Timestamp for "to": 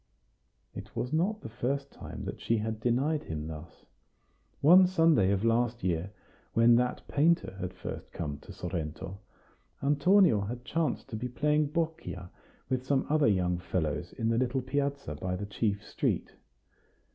8.39-8.51, 11.09-11.15